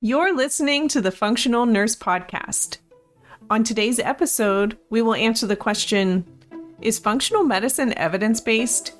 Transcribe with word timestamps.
You're 0.00 0.32
listening 0.32 0.86
to 0.90 1.00
the 1.00 1.10
Functional 1.10 1.66
Nurse 1.66 1.96
Podcast. 1.96 2.78
On 3.50 3.64
today's 3.64 3.98
episode, 3.98 4.78
we 4.90 5.02
will 5.02 5.16
answer 5.16 5.44
the 5.44 5.56
question 5.56 6.24
Is 6.80 7.00
functional 7.00 7.42
medicine 7.42 7.92
evidence 7.98 8.40
based? 8.40 8.92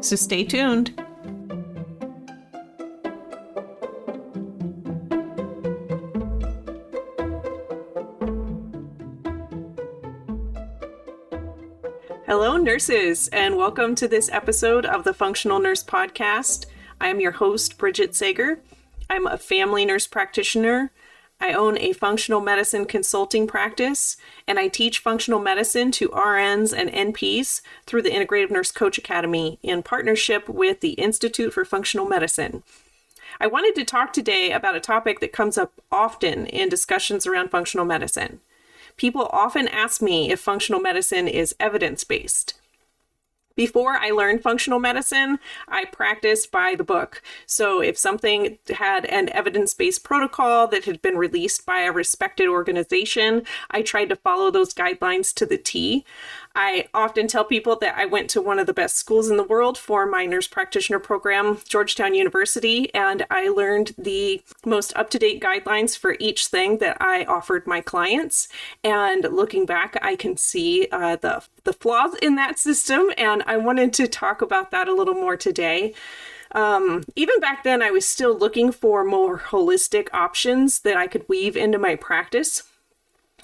So 0.00 0.14
stay 0.14 0.44
tuned. 0.44 0.94
Hello, 12.24 12.56
nurses, 12.56 13.26
and 13.32 13.56
welcome 13.56 13.96
to 13.96 14.06
this 14.06 14.30
episode 14.30 14.86
of 14.86 15.02
the 15.02 15.12
Functional 15.12 15.58
Nurse 15.58 15.82
Podcast. 15.82 16.66
I 17.00 17.08
am 17.08 17.18
your 17.18 17.32
host, 17.32 17.78
Brigitte 17.78 18.14
Sager. 18.14 18.62
I'm 19.10 19.26
a 19.26 19.36
family 19.36 19.84
nurse 19.84 20.06
practitioner. 20.06 20.92
I 21.40 21.52
own 21.52 21.76
a 21.78 21.92
functional 21.92 22.40
medicine 22.40 22.84
consulting 22.84 23.48
practice, 23.48 24.16
and 24.46 24.56
I 24.56 24.68
teach 24.68 25.00
functional 25.00 25.40
medicine 25.40 25.90
to 25.92 26.10
RNs 26.10 26.72
and 26.72 26.88
NPs 26.90 27.60
through 27.86 28.02
the 28.02 28.10
Integrative 28.10 28.52
Nurse 28.52 28.70
Coach 28.70 28.98
Academy 28.98 29.58
in 29.64 29.82
partnership 29.82 30.48
with 30.48 30.80
the 30.80 30.92
Institute 30.92 31.52
for 31.52 31.64
Functional 31.64 32.06
Medicine. 32.06 32.62
I 33.40 33.48
wanted 33.48 33.74
to 33.76 33.84
talk 33.84 34.12
today 34.12 34.52
about 34.52 34.76
a 34.76 34.80
topic 34.80 35.18
that 35.20 35.32
comes 35.32 35.58
up 35.58 35.72
often 35.90 36.46
in 36.46 36.68
discussions 36.68 37.26
around 37.26 37.50
functional 37.50 37.86
medicine. 37.86 38.38
People 38.96 39.28
often 39.32 39.66
ask 39.66 40.00
me 40.00 40.30
if 40.30 40.38
functional 40.38 40.80
medicine 40.80 41.26
is 41.26 41.56
evidence 41.58 42.04
based. 42.04 42.60
Before 43.60 43.98
I 43.98 44.08
learned 44.08 44.42
functional 44.42 44.78
medicine, 44.78 45.38
I 45.68 45.84
practiced 45.84 46.50
by 46.50 46.74
the 46.74 46.82
book. 46.82 47.20
So 47.44 47.82
if 47.82 47.98
something 47.98 48.56
had 48.70 49.04
an 49.04 49.28
evidence 49.28 49.74
based 49.74 50.02
protocol 50.02 50.66
that 50.68 50.86
had 50.86 51.02
been 51.02 51.18
released 51.18 51.66
by 51.66 51.80
a 51.80 51.92
respected 51.92 52.48
organization, 52.48 53.42
I 53.70 53.82
tried 53.82 54.08
to 54.08 54.16
follow 54.16 54.50
those 54.50 54.72
guidelines 54.72 55.34
to 55.34 55.44
the 55.44 55.58
T. 55.58 56.06
I 56.54 56.88
often 56.94 57.28
tell 57.28 57.44
people 57.44 57.76
that 57.76 57.96
I 57.96 58.06
went 58.06 58.30
to 58.30 58.42
one 58.42 58.58
of 58.58 58.66
the 58.66 58.72
best 58.72 58.96
schools 58.96 59.30
in 59.30 59.36
the 59.36 59.44
world 59.44 59.78
for 59.78 60.04
my 60.04 60.24
nurse 60.24 60.48
practitioner 60.48 60.98
program, 60.98 61.58
Georgetown 61.68 62.14
University, 62.14 62.92
and 62.94 63.24
I 63.30 63.48
learned 63.48 63.92
the 63.96 64.42
most 64.64 64.96
up 64.96 65.10
to 65.10 65.18
date 65.18 65.40
guidelines 65.40 65.96
for 65.96 66.16
each 66.18 66.46
thing 66.46 66.78
that 66.78 66.96
I 66.98 67.24
offered 67.24 67.66
my 67.66 67.80
clients. 67.82 68.48
And 68.82 69.22
looking 69.30 69.64
back, 69.64 69.96
I 70.02 70.16
can 70.16 70.36
see 70.36 70.88
uh, 70.90 71.16
the, 71.16 71.44
the 71.62 71.72
flaws 71.72 72.16
in 72.20 72.34
that 72.34 72.58
system, 72.58 73.10
and 73.16 73.44
I 73.50 73.56
wanted 73.56 73.92
to 73.94 74.06
talk 74.06 74.42
about 74.42 74.70
that 74.70 74.86
a 74.86 74.94
little 74.94 75.14
more 75.14 75.36
today. 75.36 75.92
Um, 76.52 77.02
even 77.16 77.40
back 77.40 77.64
then, 77.64 77.82
I 77.82 77.90
was 77.90 78.08
still 78.08 78.38
looking 78.38 78.70
for 78.70 79.04
more 79.04 79.40
holistic 79.40 80.06
options 80.12 80.82
that 80.82 80.96
I 80.96 81.08
could 81.08 81.28
weave 81.28 81.56
into 81.56 81.76
my 81.76 81.96
practice. 81.96 82.62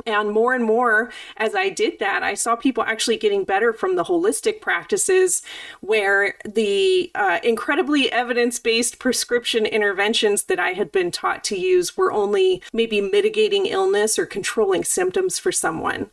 And 0.06 0.30
more 0.30 0.54
and 0.54 0.64
more, 0.64 1.10
as 1.38 1.56
I 1.56 1.70
did 1.70 1.98
that, 1.98 2.22
I 2.22 2.34
saw 2.34 2.54
people 2.54 2.84
actually 2.84 3.16
getting 3.16 3.42
better 3.42 3.72
from 3.72 3.96
the 3.96 4.04
holistic 4.04 4.60
practices 4.60 5.42
where 5.80 6.34
the 6.44 7.10
uh, 7.16 7.40
incredibly 7.42 8.12
evidence 8.12 8.60
based 8.60 9.00
prescription 9.00 9.66
interventions 9.66 10.44
that 10.44 10.60
I 10.60 10.70
had 10.70 10.92
been 10.92 11.10
taught 11.10 11.42
to 11.44 11.58
use 11.58 11.96
were 11.96 12.12
only 12.12 12.62
maybe 12.72 13.00
mitigating 13.00 13.66
illness 13.66 14.20
or 14.20 14.26
controlling 14.26 14.84
symptoms 14.84 15.40
for 15.40 15.50
someone. 15.50 16.10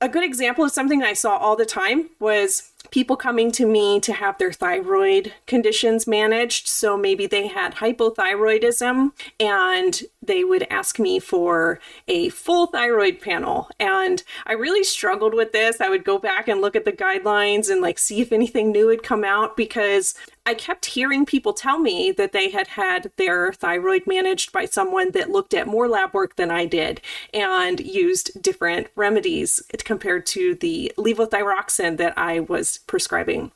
A 0.00 0.08
good 0.08 0.22
example 0.22 0.64
of 0.64 0.70
something 0.70 1.02
I 1.02 1.12
saw 1.12 1.36
all 1.36 1.56
the 1.56 1.66
time 1.66 2.10
was 2.20 2.70
people 2.90 3.16
coming 3.16 3.50
to 3.52 3.66
me 3.66 4.00
to 4.00 4.12
have 4.12 4.38
their 4.38 4.52
thyroid 4.52 5.32
conditions 5.46 6.06
managed. 6.06 6.68
So 6.68 6.96
maybe 6.96 7.26
they 7.26 7.46
had 7.46 7.76
hypothyroidism 7.76 9.12
and 9.38 10.02
they 10.22 10.44
would 10.44 10.66
ask 10.70 10.98
me 10.98 11.18
for 11.18 11.80
a 12.06 12.28
full 12.30 12.66
thyroid 12.66 13.20
panel. 13.20 13.68
And 13.78 14.22
I 14.46 14.52
really 14.52 14.84
struggled 14.84 15.34
with 15.34 15.52
this. 15.52 15.80
I 15.80 15.88
would 15.88 16.04
go 16.04 16.18
back 16.18 16.48
and 16.48 16.60
look 16.60 16.76
at 16.76 16.84
the 16.84 16.92
guidelines 16.92 17.70
and 17.70 17.80
like 17.80 17.98
see 17.98 18.20
if 18.20 18.32
anything 18.32 18.72
new 18.72 18.88
had 18.88 19.02
come 19.02 19.24
out 19.24 19.56
because 19.56 20.14
I 20.48 20.54
kept 20.54 20.86
hearing 20.86 21.26
people 21.26 21.52
tell 21.52 21.78
me 21.78 22.10
that 22.12 22.32
they 22.32 22.48
had 22.48 22.68
had 22.68 23.10
their 23.16 23.52
thyroid 23.52 24.06
managed 24.06 24.50
by 24.50 24.64
someone 24.64 25.10
that 25.10 25.28
looked 25.28 25.52
at 25.52 25.66
more 25.66 25.88
lab 25.88 26.14
work 26.14 26.36
than 26.36 26.50
I 26.50 26.64
did 26.64 27.02
and 27.34 27.78
used 27.80 28.42
different 28.42 28.86
remedies 28.96 29.62
compared 29.84 30.24
to 30.26 30.54
the 30.54 30.90
levothyroxine 30.96 31.98
that 31.98 32.16
I 32.16 32.40
was 32.40 32.77
prescribing. 32.86 33.52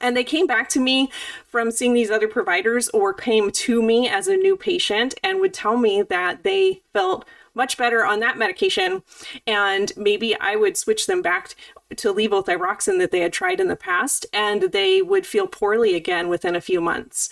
And 0.00 0.16
they 0.16 0.24
came 0.24 0.46
back 0.46 0.68
to 0.70 0.80
me 0.80 1.10
from 1.46 1.70
seeing 1.70 1.92
these 1.92 2.10
other 2.10 2.28
providers 2.28 2.88
or 2.90 3.12
came 3.12 3.50
to 3.50 3.82
me 3.82 4.08
as 4.08 4.28
a 4.28 4.36
new 4.36 4.56
patient 4.56 5.14
and 5.24 5.40
would 5.40 5.54
tell 5.54 5.76
me 5.76 6.02
that 6.02 6.44
they 6.44 6.82
felt 6.92 7.24
much 7.54 7.76
better 7.76 8.04
on 8.06 8.20
that 8.20 8.38
medication. 8.38 9.02
And 9.46 9.92
maybe 9.96 10.38
I 10.38 10.54
would 10.54 10.76
switch 10.76 11.06
them 11.06 11.22
back 11.22 11.56
to 11.96 12.14
levothyroxine 12.14 12.98
that 12.98 13.10
they 13.10 13.20
had 13.20 13.32
tried 13.32 13.60
in 13.60 13.68
the 13.68 13.74
past, 13.74 14.26
and 14.32 14.62
they 14.62 15.02
would 15.02 15.26
feel 15.26 15.48
poorly 15.48 15.94
again 15.94 16.28
within 16.28 16.54
a 16.54 16.60
few 16.60 16.80
months. 16.80 17.30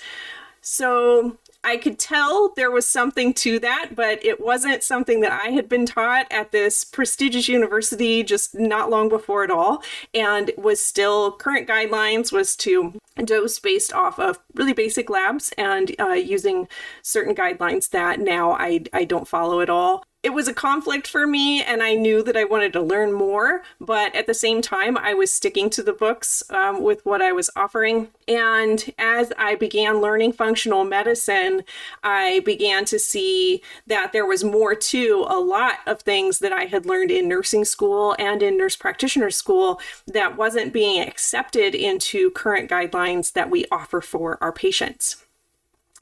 So 0.61 1.37
I 1.66 1.77
could 1.78 1.99
tell 1.99 2.53
there 2.54 2.71
was 2.71 2.87
something 2.87 3.34
to 3.34 3.59
that, 3.59 3.91
but 3.97 4.25
it 4.25 4.41
wasn't 4.41 4.84
something 4.84 5.21
that 5.21 5.32
I 5.32 5.49
had 5.49 5.69
been 5.69 5.84
taught 5.84 6.27
at 6.31 6.53
this 6.53 6.84
prestigious 6.84 7.49
university 7.49 8.22
just 8.22 8.54
not 8.54 8.88
long 8.88 9.09
before 9.09 9.43
at 9.43 9.50
all. 9.50 9.82
And 10.15 10.53
was 10.56 10.81
still 10.81 11.32
current 11.32 11.69
guidelines 11.69 12.31
was 12.31 12.54
to 12.59 12.94
dose 13.25 13.59
based 13.59 13.93
off 13.93 14.21
of 14.21 14.38
really 14.54 14.75
basic 14.75 15.10
labs 15.10 15.53
and 15.59 15.93
uh, 15.99 16.10
using 16.12 16.69
certain 17.03 17.34
guidelines 17.34 17.91
that 17.91 18.21
now 18.21 18.53
I, 18.53 18.84
I 18.93 19.04
don't 19.04 19.27
follow 19.27 19.60
at 19.60 19.69
all 19.69 20.04
it 20.27 20.35
was 20.35 20.49
a 20.49 20.53
conflict 20.53 21.07
for 21.07 21.25
me 21.25 21.63
and 21.63 21.85
i 21.85 21.95
knew 21.95 22.21
that 22.21 22.37
i 22.37 22.43
wanted 22.43 22.73
to 22.73 22.81
learn 22.81 23.13
more 23.13 23.63
but 23.81 24.13
at 24.13 24.27
the 24.27 24.35
same 24.35 24.61
time 24.61 24.99
i 24.99 25.15
was 25.15 25.31
sticking 25.31 25.71
to 25.71 25.85
the 25.85 25.93
books 25.93 26.43
um, 26.51 26.83
with 26.83 27.07
what 27.07 27.23
i 27.23 27.31
was 27.31 27.49
offering 27.55 28.09
and 28.27 28.93
as 28.99 29.33
i 29.39 29.55
began 29.55 30.01
learning 30.01 30.33
functional 30.33 30.83
medicine 30.83 31.63
i 32.03 32.41
began 32.41 32.85
to 32.85 32.99
see 32.99 33.63
that 33.87 34.13
there 34.13 34.27
was 34.27 34.43
more 34.43 34.75
to 34.75 35.25
a 35.29 35.39
lot 35.39 35.77
of 35.87 36.01
things 36.01 36.41
that 36.41 36.53
i 36.53 36.65
had 36.65 36.87
learned 36.87 37.13
in 37.13 37.29
nursing 37.29 37.65
school 37.65 38.17
and 38.19 38.43
in 38.43 38.59
nurse 38.59 38.75
practitioner 38.75 39.31
school 39.31 39.81
that 40.09 40.37
wasn't 40.37 40.73
being 40.73 41.01
accepted 41.07 41.73
into 41.73 42.33
current 42.33 42.69
guidelines 42.69 43.33
that 43.33 43.49
we 43.49 43.65
offer 43.71 44.01
for 44.01 44.43
our 44.43 44.53
patients 44.53 45.23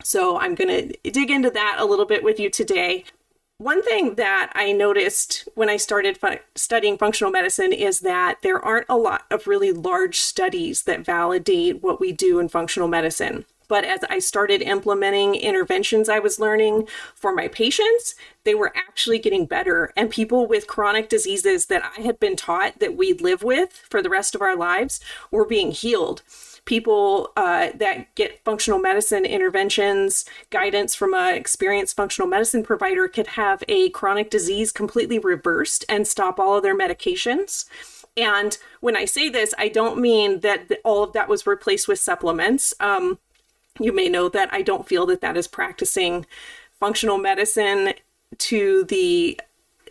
so, 0.02 0.38
I'm 0.38 0.54
going 0.54 0.68
to 0.68 1.10
dig 1.10 1.30
into 1.30 1.50
that 1.50 1.76
a 1.78 1.84
little 1.84 2.04
bit 2.04 2.22
with 2.22 2.38
you 2.38 2.50
today. 2.50 3.04
One 3.58 3.84
thing 3.84 4.16
that 4.16 4.50
I 4.56 4.72
noticed 4.72 5.48
when 5.54 5.68
I 5.68 5.76
started 5.76 6.18
fu- 6.18 6.38
studying 6.56 6.98
functional 6.98 7.30
medicine 7.30 7.72
is 7.72 8.00
that 8.00 8.38
there 8.42 8.58
aren't 8.58 8.86
a 8.88 8.96
lot 8.96 9.26
of 9.30 9.46
really 9.46 9.70
large 9.70 10.18
studies 10.18 10.82
that 10.82 11.04
validate 11.04 11.80
what 11.80 12.00
we 12.00 12.10
do 12.10 12.40
in 12.40 12.48
functional 12.48 12.88
medicine. 12.88 13.44
But 13.68 13.84
as 13.84 14.00
I 14.10 14.18
started 14.18 14.60
implementing 14.60 15.36
interventions 15.36 16.08
I 16.08 16.18
was 16.18 16.40
learning 16.40 16.88
for 17.14 17.32
my 17.32 17.46
patients, 17.46 18.16
they 18.42 18.56
were 18.56 18.72
actually 18.76 19.20
getting 19.20 19.46
better. 19.46 19.92
And 19.96 20.10
people 20.10 20.48
with 20.48 20.66
chronic 20.66 21.08
diseases 21.08 21.66
that 21.66 21.84
I 21.96 22.00
had 22.00 22.18
been 22.18 22.34
taught 22.34 22.80
that 22.80 22.96
we 22.96 23.12
live 23.12 23.44
with 23.44 23.72
for 23.88 24.02
the 24.02 24.10
rest 24.10 24.34
of 24.34 24.42
our 24.42 24.56
lives 24.56 24.98
were 25.30 25.46
being 25.46 25.70
healed 25.70 26.22
people 26.64 27.32
uh, 27.36 27.68
that 27.74 28.14
get 28.14 28.42
functional 28.44 28.78
medicine 28.78 29.24
interventions, 29.24 30.24
guidance 30.50 30.94
from 30.94 31.14
an 31.14 31.34
experienced 31.34 31.96
functional 31.96 32.28
medicine 32.28 32.62
provider 32.62 33.06
could 33.08 33.28
have 33.28 33.62
a 33.68 33.90
chronic 33.90 34.30
disease 34.30 34.72
completely 34.72 35.18
reversed 35.18 35.84
and 35.88 36.06
stop 36.06 36.38
all 36.38 36.56
of 36.56 36.62
their 36.62 36.76
medications. 36.76 37.66
And 38.16 38.56
when 38.80 38.96
I 38.96 39.04
say 39.04 39.28
this, 39.28 39.52
I 39.58 39.68
don't 39.68 39.98
mean 39.98 40.40
that 40.40 40.70
all 40.84 41.02
of 41.02 41.12
that 41.12 41.28
was 41.28 41.46
replaced 41.46 41.88
with 41.88 41.98
supplements. 41.98 42.72
Um, 42.80 43.18
you 43.80 43.92
may 43.92 44.08
know 44.08 44.28
that 44.28 44.52
I 44.52 44.62
don't 44.62 44.88
feel 44.88 45.04
that 45.06 45.20
that 45.20 45.36
is 45.36 45.48
practicing 45.48 46.26
functional 46.78 47.18
medicine 47.18 47.94
to 48.38 48.84
the 48.84 49.40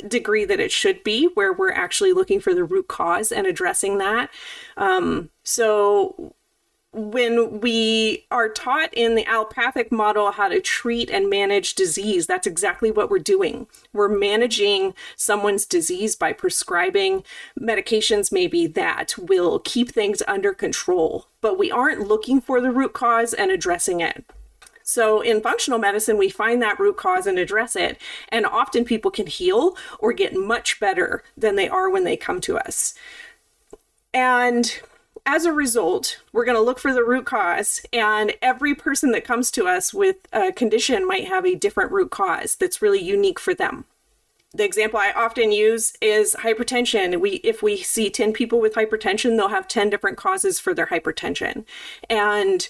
degree 0.07 0.45
that 0.45 0.59
it 0.59 0.71
should 0.71 1.03
be, 1.03 1.25
where 1.33 1.53
we're 1.53 1.71
actually 1.71 2.13
looking 2.13 2.39
for 2.39 2.53
the 2.53 2.63
root 2.63 2.87
cause 2.87 3.31
and 3.31 3.45
addressing 3.45 3.97
that. 3.99 4.29
Um, 4.77 5.29
so, 5.43 6.33
when 6.93 7.59
we 7.59 8.25
are 8.29 8.49
taught 8.49 8.93
in 8.93 9.15
the 9.15 9.25
allopathic 9.25 9.91
model 9.91 10.31
how 10.31 10.47
to 10.47 10.61
treat 10.61 11.09
and 11.09 11.29
manage 11.29 11.73
disease, 11.73 12.27
that's 12.27 12.45
exactly 12.45 12.91
what 12.91 13.09
we're 13.09 13.19
doing. 13.19 13.67
We're 13.93 14.07
managing 14.07 14.93
someone's 15.15 15.65
disease 15.65 16.15
by 16.15 16.33
prescribing 16.33 17.23
medications, 17.59 18.31
maybe 18.31 18.67
that 18.67 19.15
will 19.17 19.59
keep 19.59 19.91
things 19.91 20.21
under 20.27 20.53
control, 20.53 21.27
but 21.41 21.57
we 21.57 21.71
aren't 21.71 22.07
looking 22.07 22.39
for 22.39 22.61
the 22.61 22.71
root 22.71 22.93
cause 22.93 23.33
and 23.33 23.49
addressing 23.49 23.99
it. 23.99 24.23
So, 24.85 25.21
in 25.21 25.41
functional 25.41 25.79
medicine, 25.79 26.17
we 26.17 26.29
find 26.29 26.61
that 26.61 26.79
root 26.79 26.97
cause 26.97 27.25
and 27.25 27.39
address 27.39 27.75
it. 27.75 27.99
And 28.29 28.45
often 28.45 28.83
people 28.83 29.11
can 29.11 29.27
heal 29.27 29.77
or 29.97 30.11
get 30.11 30.35
much 30.35 30.79
better 30.79 31.23
than 31.37 31.55
they 31.55 31.69
are 31.69 31.89
when 31.89 32.03
they 32.03 32.17
come 32.17 32.41
to 32.41 32.57
us. 32.57 32.93
And 34.13 34.81
as 35.25 35.45
a 35.45 35.53
result, 35.53 36.19
we're 36.31 36.45
going 36.45 36.57
to 36.57 36.61
look 36.61 36.79
for 36.79 36.93
the 36.93 37.03
root 37.03 37.25
cause, 37.25 37.81
and 37.93 38.33
every 38.41 38.75
person 38.75 39.11
that 39.11 39.23
comes 39.23 39.51
to 39.51 39.67
us 39.67 39.93
with 39.93 40.27
a 40.33 40.51
condition 40.51 41.07
might 41.07 41.27
have 41.27 41.45
a 41.45 41.55
different 41.55 41.91
root 41.91 42.11
cause 42.11 42.55
that's 42.55 42.81
really 42.81 43.01
unique 43.01 43.39
for 43.39 43.53
them. 43.53 43.85
The 44.53 44.65
example 44.65 44.99
I 44.99 45.11
often 45.11 45.51
use 45.51 45.93
is 46.01 46.35
hypertension. 46.39 47.19
We 47.19 47.35
if 47.43 47.63
we 47.63 47.77
see 47.77 48.09
10 48.11 48.33
people 48.33 48.59
with 48.59 48.75
hypertension, 48.75 49.35
they'll 49.35 49.47
have 49.47 49.67
10 49.67 49.89
different 49.89 50.17
causes 50.17 50.59
for 50.59 50.75
their 50.75 50.87
hypertension. 50.87 51.65
And 52.07 52.69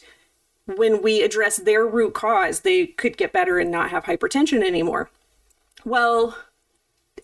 when 0.66 1.02
we 1.02 1.22
address 1.22 1.58
their 1.58 1.86
root 1.86 2.14
cause, 2.14 2.62
they 2.62 2.88
could 2.88 3.18
get 3.18 3.34
better 3.34 3.60
and 3.60 3.70
not 3.70 3.90
have 3.90 4.06
hypertension 4.06 4.64
anymore. 4.66 5.10
Well, 5.84 6.38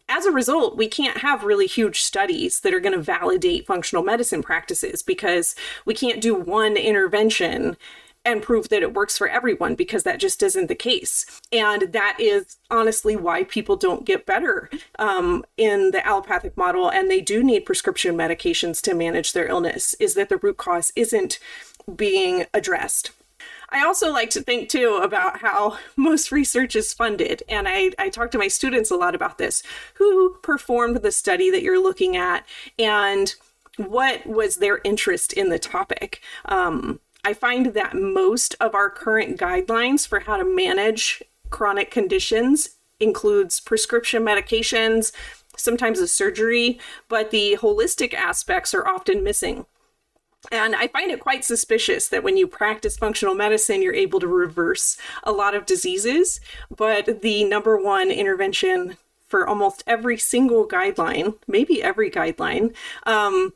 as 0.09 0.25
a 0.25 0.31
result, 0.31 0.75
we 0.75 0.87
can't 0.87 1.19
have 1.19 1.43
really 1.43 1.67
huge 1.67 2.01
studies 2.01 2.59
that 2.61 2.73
are 2.73 2.79
going 2.79 2.95
to 2.95 3.01
validate 3.01 3.67
functional 3.67 4.03
medicine 4.03 4.41
practices 4.41 5.03
because 5.03 5.55
we 5.85 5.93
can't 5.93 6.19
do 6.19 6.33
one 6.33 6.75
intervention 6.75 7.77
and 8.25 8.41
prove 8.41 8.67
that 8.69 8.81
it 8.81 8.93
works 8.93 9.17
for 9.17 9.29
everyone 9.29 9.75
because 9.75 10.03
that 10.03 10.19
just 10.19 10.43
isn't 10.43 10.67
the 10.67 10.75
case. 10.75 11.41
And 11.53 11.93
that 11.93 12.17
is 12.19 12.57
honestly 12.69 13.15
why 13.15 13.43
people 13.43 13.77
don't 13.77 14.05
get 14.05 14.25
better 14.25 14.69
um, 14.97 15.45
in 15.57 15.91
the 15.91 16.05
allopathic 16.05 16.57
model 16.57 16.89
and 16.89 17.09
they 17.09 17.21
do 17.21 17.41
need 17.43 17.61
prescription 17.61 18.17
medications 18.17 18.81
to 18.81 18.93
manage 18.93 19.31
their 19.31 19.47
illness, 19.47 19.93
is 19.99 20.15
that 20.15 20.29
the 20.29 20.37
root 20.37 20.57
cause 20.57 20.91
isn't 20.95 21.39
being 21.95 22.45
addressed. 22.53 23.11
I 23.71 23.85
also 23.85 24.11
like 24.11 24.29
to 24.31 24.41
think 24.41 24.69
too 24.69 24.99
about 25.03 25.39
how 25.39 25.77
most 25.95 26.31
research 26.31 26.75
is 26.75 26.93
funded. 26.93 27.43
And 27.47 27.67
I, 27.67 27.91
I 27.99 28.09
talk 28.09 28.31
to 28.31 28.37
my 28.37 28.47
students 28.47 28.91
a 28.91 28.95
lot 28.95 29.15
about 29.15 29.37
this. 29.37 29.63
Who 29.95 30.35
performed 30.41 30.97
the 30.97 31.11
study 31.11 31.49
that 31.51 31.61
you're 31.61 31.81
looking 31.81 32.17
at 32.17 32.45
and 32.77 33.33
what 33.77 34.25
was 34.25 34.57
their 34.57 34.81
interest 34.83 35.33
in 35.33 35.49
the 35.49 35.59
topic? 35.59 36.21
Um, 36.45 36.99
I 37.23 37.33
find 37.33 37.67
that 37.67 37.95
most 37.95 38.55
of 38.59 38.75
our 38.75 38.89
current 38.89 39.39
guidelines 39.39 40.07
for 40.07 40.21
how 40.21 40.37
to 40.37 40.43
manage 40.43 41.21
chronic 41.49 41.91
conditions 41.91 42.71
includes 42.99 43.59
prescription 43.59 44.23
medications, 44.23 45.11
sometimes 45.55 45.99
a 45.99 46.07
surgery, 46.07 46.79
but 47.07 47.31
the 47.31 47.57
holistic 47.61 48.13
aspects 48.13 48.73
are 48.73 48.87
often 48.87 49.23
missing. 49.23 49.65
And 50.51 50.75
I 50.75 50.87
find 50.87 51.11
it 51.11 51.19
quite 51.19 51.43
suspicious 51.43 52.07
that 52.07 52.23
when 52.23 52.37
you 52.37 52.47
practice 52.47 52.97
functional 52.97 53.35
medicine, 53.35 53.81
you're 53.81 53.93
able 53.93 54.19
to 54.21 54.27
reverse 54.27 54.97
a 55.23 55.31
lot 55.31 55.53
of 55.53 55.65
diseases. 55.65 56.39
But 56.75 57.21
the 57.21 57.43
number 57.43 57.77
one 57.77 58.09
intervention 58.09 58.97
for 59.27 59.47
almost 59.47 59.83
every 59.85 60.17
single 60.17 60.67
guideline, 60.67 61.35
maybe 61.47 61.83
every 61.83 62.09
guideline, 62.09 62.73
um, 63.03 63.53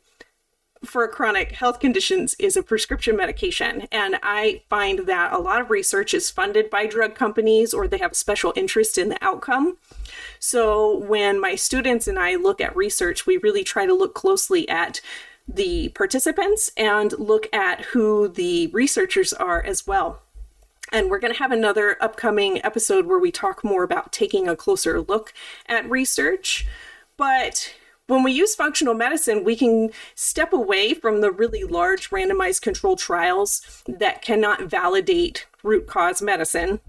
for 0.84 1.08
chronic 1.08 1.52
health 1.52 1.80
conditions 1.80 2.34
is 2.38 2.56
a 2.56 2.62
prescription 2.62 3.16
medication. 3.16 3.88
And 3.90 4.18
I 4.22 4.62
find 4.68 5.06
that 5.06 5.32
a 5.32 5.38
lot 5.38 5.60
of 5.60 5.70
research 5.70 6.14
is 6.14 6.30
funded 6.30 6.70
by 6.70 6.86
drug 6.86 7.14
companies 7.14 7.72
or 7.74 7.88
they 7.88 7.98
have 7.98 8.12
a 8.12 8.16
special 8.16 8.52
interest 8.54 8.98
in 8.98 9.08
the 9.08 9.18
outcome. 9.22 9.78
So 10.38 10.98
when 10.98 11.40
my 11.40 11.54
students 11.54 12.06
and 12.06 12.18
I 12.18 12.36
look 12.36 12.60
at 12.60 12.76
research, 12.76 13.26
we 13.26 13.38
really 13.38 13.64
try 13.64 13.86
to 13.86 13.94
look 13.94 14.14
closely 14.14 14.68
at 14.68 15.00
the 15.46 15.88
participants 15.90 16.70
and 16.76 17.12
look 17.18 17.52
at 17.52 17.82
who 17.86 18.28
the 18.28 18.68
researchers 18.68 19.32
are 19.32 19.62
as 19.62 19.86
well. 19.86 20.22
And 20.92 21.10
we're 21.10 21.18
going 21.18 21.32
to 21.32 21.38
have 21.38 21.52
another 21.52 21.96
upcoming 22.00 22.64
episode 22.64 23.06
where 23.06 23.18
we 23.18 23.30
talk 23.30 23.64
more 23.64 23.82
about 23.82 24.12
taking 24.12 24.48
a 24.48 24.56
closer 24.56 25.00
look 25.00 25.32
at 25.66 25.88
research. 25.90 26.66
But 27.16 27.74
when 28.06 28.22
we 28.22 28.32
use 28.32 28.54
functional 28.54 28.94
medicine, 28.94 29.44
we 29.44 29.56
can 29.56 29.90
step 30.14 30.52
away 30.52 30.94
from 30.94 31.20
the 31.20 31.30
really 31.30 31.64
large 31.64 32.10
randomized 32.10 32.62
control 32.62 32.96
trials 32.96 33.82
that 33.88 34.22
cannot 34.22 34.62
validate 34.62 35.46
root 35.62 35.86
cause 35.86 36.20
medicine 36.20 36.80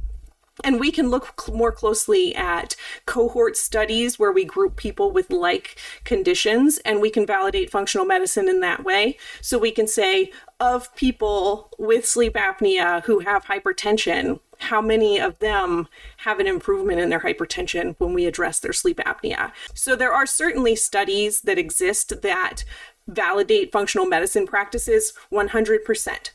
and 0.64 0.80
we 0.80 0.92
can 0.92 1.10
look 1.10 1.40
cl- 1.40 1.58
more 1.58 1.72
closely 1.72 2.34
at 2.36 2.76
cohort 3.06 3.58
studies 3.58 4.18
where 4.18 4.32
we 4.32 4.46
group 4.46 4.76
people 4.78 5.12
with 5.12 5.30
like 5.30 5.78
conditions 6.04 6.78
and 6.80 7.02
we 7.02 7.10
can 7.10 7.26
validate 7.26 7.70
functional 7.70 8.06
medicine 8.06 8.48
in 8.48 8.62
that 8.62 8.84
way. 8.84 9.18
So 9.42 9.58
we 9.58 9.72
can 9.72 9.88
say, 9.88 10.32
of 10.60 10.96
people 10.96 11.70
with 11.78 12.06
sleep 12.06 12.36
apnea 12.36 13.04
who 13.04 13.20
have 13.20 13.46
hypertension, 13.46 14.40
how 14.60 14.82
many 14.82 15.20
of 15.20 15.40
them 15.40 15.90
have 16.18 16.40
an 16.40 16.48
improvement 16.48 17.00
in 17.00 17.10
their 17.10 17.20
hypertension 17.20 17.96
when 17.98 18.14
we 18.14 18.26
address 18.26 18.60
their 18.60 18.72
sleep 18.72 18.98
apnea? 19.00 19.52
So 19.74 19.98
there 19.98 20.14
are 20.14 20.26
certainly 20.26 20.78
studies 20.78 21.42
that 21.42 21.58
exist 21.58 22.22
that 22.22 22.64
validate 23.08 23.72
functional 23.72 24.08
medicine 24.08 24.48
practices 24.48 25.14
100% 25.32 26.30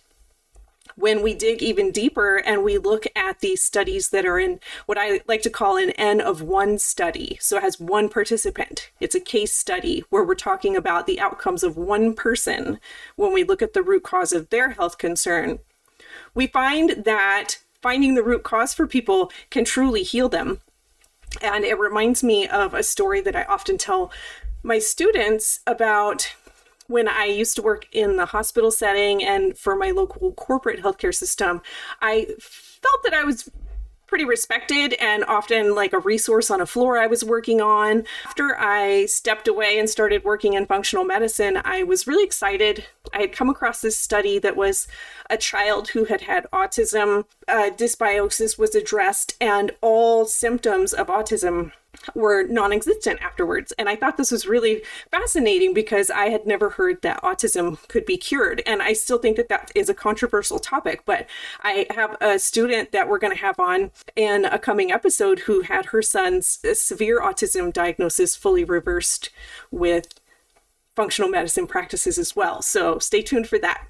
when 0.96 1.22
we 1.22 1.34
dig 1.34 1.62
even 1.62 1.90
deeper 1.90 2.36
and 2.38 2.62
we 2.62 2.78
look 2.78 3.06
at 3.14 3.40
these 3.40 3.62
studies 3.62 4.10
that 4.10 4.26
are 4.26 4.38
in 4.38 4.60
what 4.86 4.98
I 4.98 5.20
like 5.26 5.42
to 5.42 5.50
call 5.50 5.76
an 5.76 5.90
N 5.90 6.20
of 6.20 6.42
one 6.42 6.78
study. 6.78 7.38
So 7.40 7.56
it 7.56 7.62
has 7.62 7.80
one 7.80 8.08
participant. 8.08 8.90
It's 9.00 9.14
a 9.14 9.20
case 9.20 9.52
study 9.52 10.04
where 10.10 10.24
we're 10.24 10.34
talking 10.34 10.76
about 10.76 11.06
the 11.06 11.20
outcomes 11.20 11.62
of 11.62 11.76
one 11.76 12.14
person 12.14 12.80
when 13.16 13.32
we 13.32 13.44
look 13.44 13.62
at 13.62 13.72
the 13.72 13.82
root 13.82 14.02
cause 14.02 14.32
of 14.32 14.50
their 14.50 14.70
health 14.70 14.98
concern. 14.98 15.60
We 16.34 16.46
find 16.46 17.04
that 17.04 17.58
finding 17.82 18.14
the 18.14 18.22
root 18.22 18.42
cause 18.42 18.74
for 18.74 18.86
people 18.86 19.32
can 19.50 19.64
truly 19.64 20.02
heal 20.02 20.28
them. 20.28 20.60
And 21.40 21.64
it 21.64 21.78
reminds 21.78 22.22
me 22.24 22.48
of 22.48 22.74
a 22.74 22.82
story 22.82 23.20
that 23.20 23.36
I 23.36 23.44
often 23.44 23.78
tell 23.78 24.12
my 24.62 24.78
students 24.78 25.60
about 25.66 26.34
when 26.90 27.08
I 27.08 27.24
used 27.24 27.54
to 27.56 27.62
work 27.62 27.86
in 27.92 28.16
the 28.16 28.26
hospital 28.26 28.70
setting 28.70 29.22
and 29.22 29.56
for 29.56 29.76
my 29.76 29.92
local 29.92 30.32
corporate 30.32 30.82
healthcare 30.82 31.14
system, 31.14 31.62
I 32.02 32.26
felt 32.40 33.02
that 33.04 33.14
I 33.14 33.22
was 33.22 33.48
pretty 34.08 34.24
respected 34.24 34.94
and 34.94 35.24
often 35.26 35.76
like 35.76 35.92
a 35.92 35.98
resource 36.00 36.50
on 36.50 36.60
a 36.60 36.66
floor 36.66 36.98
I 36.98 37.06
was 37.06 37.24
working 37.24 37.60
on. 37.60 38.02
After 38.26 38.58
I 38.58 39.06
stepped 39.06 39.46
away 39.46 39.78
and 39.78 39.88
started 39.88 40.24
working 40.24 40.54
in 40.54 40.66
functional 40.66 41.04
medicine, 41.04 41.62
I 41.64 41.84
was 41.84 42.08
really 42.08 42.24
excited. 42.24 42.84
I 43.14 43.20
had 43.20 43.32
come 43.32 43.48
across 43.48 43.80
this 43.80 43.96
study 43.96 44.40
that 44.40 44.56
was 44.56 44.88
a 45.30 45.36
child 45.36 45.90
who 45.90 46.06
had 46.06 46.22
had 46.22 46.48
autism, 46.52 47.24
uh, 47.46 47.70
dysbiosis 47.70 48.58
was 48.58 48.74
addressed, 48.74 49.36
and 49.40 49.70
all 49.80 50.24
symptoms 50.24 50.92
of 50.92 51.06
autism 51.06 51.70
were 52.14 52.44
non 52.44 52.72
existent 52.72 53.20
afterwards. 53.22 53.72
And 53.78 53.88
I 53.88 53.96
thought 53.96 54.16
this 54.16 54.30
was 54.30 54.46
really 54.46 54.82
fascinating 55.10 55.74
because 55.74 56.10
I 56.10 56.26
had 56.26 56.46
never 56.46 56.70
heard 56.70 57.02
that 57.02 57.22
autism 57.22 57.86
could 57.88 58.06
be 58.06 58.16
cured. 58.16 58.62
And 58.66 58.82
I 58.82 58.92
still 58.92 59.18
think 59.18 59.36
that 59.36 59.48
that 59.48 59.70
is 59.74 59.88
a 59.88 59.94
controversial 59.94 60.58
topic. 60.58 61.02
But 61.04 61.26
I 61.62 61.86
have 61.90 62.16
a 62.20 62.38
student 62.38 62.92
that 62.92 63.08
we're 63.08 63.18
going 63.18 63.34
to 63.34 63.42
have 63.42 63.58
on 63.58 63.90
in 64.16 64.44
a 64.44 64.58
coming 64.58 64.92
episode 64.92 65.40
who 65.40 65.62
had 65.62 65.86
her 65.86 66.02
son's 66.02 66.58
severe 66.72 67.20
autism 67.20 67.72
diagnosis 67.72 68.36
fully 68.36 68.64
reversed 68.64 69.30
with 69.70 70.20
functional 70.96 71.30
medicine 71.30 71.66
practices 71.66 72.18
as 72.18 72.34
well. 72.34 72.62
So 72.62 72.98
stay 72.98 73.22
tuned 73.22 73.48
for 73.48 73.58
that. 73.58 73.86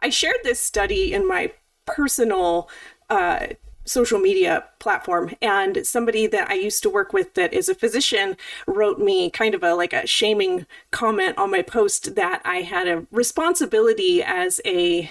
I 0.00 0.08
shared 0.08 0.36
this 0.42 0.60
study 0.60 1.12
in 1.12 1.26
my 1.26 1.52
personal 1.86 2.68
uh, 3.08 3.48
social 3.84 4.18
media 4.18 4.64
platform. 4.78 5.34
And 5.42 5.86
somebody 5.86 6.26
that 6.28 6.50
I 6.50 6.54
used 6.54 6.82
to 6.82 6.90
work 6.90 7.12
with 7.12 7.34
that 7.34 7.52
is 7.52 7.68
a 7.68 7.74
physician 7.74 8.36
wrote 8.66 8.98
me 8.98 9.30
kind 9.30 9.54
of 9.54 9.62
a 9.62 9.74
like 9.74 9.92
a 9.92 10.06
shaming 10.06 10.66
comment 10.90 11.38
on 11.38 11.50
my 11.50 11.62
post 11.62 12.14
that 12.14 12.42
I 12.44 12.58
had 12.58 12.88
a 12.88 13.06
responsibility 13.10 14.22
as 14.22 14.60
a 14.64 15.10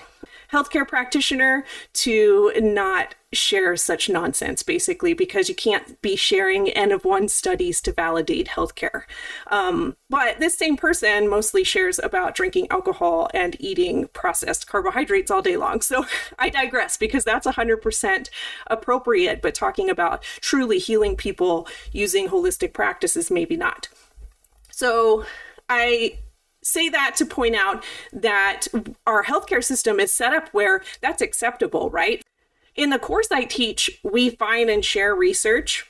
healthcare 0.52 0.88
practitioner 0.88 1.64
to 1.94 2.52
not 2.58 3.16
share 3.32 3.76
such 3.76 4.10
nonsense, 4.10 4.64
basically, 4.64 5.14
because 5.14 5.48
you 5.48 5.56
can't 5.56 6.02
be 6.02 6.16
sharing 6.16 6.70
N 6.70 6.92
of 6.92 7.06
one 7.06 7.28
studies 7.28 7.80
to 7.82 7.92
validate 7.92 8.48
healthcare. 8.48 9.04
Um, 9.48 9.96
but 10.10 10.40
this 10.40 10.58
same 10.58 10.78
person 10.78 11.30
mostly 11.30 11.64
shares 11.64 12.00
about 12.00 12.34
drinking 12.34 12.68
alcohol 12.72 13.30
and 13.34 13.56
eating 13.60 14.08
processed 14.14 14.68
carbohydrates 14.68 15.30
all 15.30 15.44
day 15.44 15.58
long. 15.58 15.82
So 15.82 16.06
I 16.40 16.50
digress 16.50 16.98
because 16.98 17.24
that's 17.24 17.46
100% 17.46 18.30
appropriate, 18.68 19.42
but 19.42 19.54
talking 19.54 19.90
about 19.90 20.24
truly 20.42 20.80
healing 20.80 21.16
people 21.16 21.68
using 21.92 22.30
holistic 22.30 22.74
practices, 22.74 23.30
maybe 23.30 23.56
not. 23.56 23.90
So 24.72 25.26
I 25.68 26.18
say 26.70 26.90
that 26.90 27.16
to 27.18 27.26
point 27.26 27.56
out 27.56 27.84
that 28.14 28.68
our 29.06 29.24
healthcare 29.24 29.64
system 29.64 30.00
is 30.00 30.12
set 30.14 30.34
up 30.34 30.50
where 30.50 30.84
that's 31.02 31.22
acceptable, 31.22 31.90
right? 31.90 32.24
In 32.76 32.92
the 32.92 33.00
course 33.00 33.32
I 33.32 33.44
teach, 33.44 34.00
we 34.04 34.30
find 34.30 34.70
and 34.70 34.86
share 34.86 35.14
research 35.16 35.86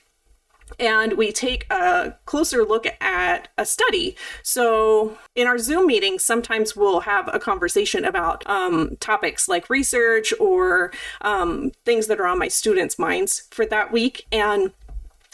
and 0.80 1.14
we 1.14 1.32
take 1.32 1.66
a 1.72 2.16
closer 2.26 2.64
look 2.64 2.86
at 3.02 3.48
a 3.58 3.66
study. 3.66 4.16
So, 4.44 5.18
in 5.36 5.48
our 5.48 5.58
Zoom 5.58 5.88
meetings, 5.88 6.24
sometimes 6.24 6.76
we'll 6.76 7.02
have 7.02 7.30
a 7.34 7.40
conversation 7.40 8.06
about 8.06 8.48
um, 8.48 8.96
topics 9.00 9.48
like 9.48 9.70
research 9.70 10.34
or 10.40 10.92
um, 11.22 11.72
things 11.86 12.08
that 12.08 12.20
are 12.20 12.28
on 12.28 12.40
my 12.40 12.48
students' 12.48 13.00
minds 13.00 13.48
for 13.52 13.66
that 13.66 13.92
week. 13.92 14.26
And 14.32 14.72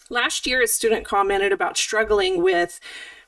last 0.10 0.48
year, 0.48 0.62
a 0.62 0.68
student 0.68 1.06
commented 1.06 1.52
about 1.52 1.78
struggling 1.78 2.42
with 2.42 2.80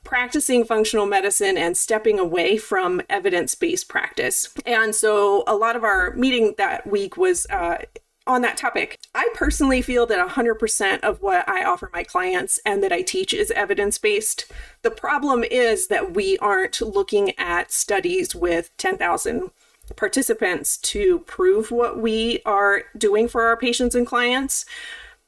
practicing 0.04 0.64
functional 0.64 1.06
medicine 1.06 1.56
and 1.56 1.76
stepping 1.76 2.18
away 2.18 2.56
from 2.56 3.02
evidence 3.08 3.54
based 3.54 3.88
practice. 3.88 4.48
And 4.66 4.94
so 4.94 5.44
a 5.46 5.54
lot 5.54 5.76
of 5.76 5.84
our 5.84 6.12
meeting 6.12 6.54
that 6.58 6.86
week 6.86 7.16
was. 7.16 7.46
Uh, 7.50 7.78
on 8.26 8.42
that 8.42 8.58
topic, 8.58 8.98
I 9.14 9.26
personally 9.32 9.80
feel 9.80 10.04
that 10.04 10.28
100% 10.28 11.00
of 11.00 11.22
what 11.22 11.48
I 11.48 11.64
offer 11.64 11.88
my 11.94 12.02
clients 12.02 12.60
and 12.64 12.82
that 12.82 12.92
I 12.92 13.00
teach 13.00 13.32
is 13.32 13.50
evidence 13.52 13.96
based. 13.96 14.52
The 14.82 14.90
problem 14.90 15.44
is 15.44 15.88
that 15.88 16.12
we 16.12 16.36
aren't 16.36 16.82
looking 16.82 17.32
at 17.38 17.72
studies 17.72 18.34
with 18.34 18.70
10,000 18.76 19.50
participants 19.96 20.76
to 20.76 21.20
prove 21.20 21.70
what 21.70 21.98
we 21.98 22.40
are 22.44 22.82
doing 22.96 23.28
for 23.28 23.44
our 23.44 23.56
patients 23.56 23.94
and 23.94 24.06
clients. 24.06 24.66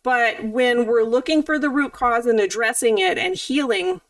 But 0.02 0.44
when 0.44 0.86
we're 0.86 1.04
looking 1.04 1.42
for 1.42 1.58
the 1.58 1.70
root 1.70 1.92
cause 1.92 2.26
and 2.26 2.40
addressing 2.40 2.98
it 2.98 3.18
and 3.18 3.34
healing, 3.34 4.00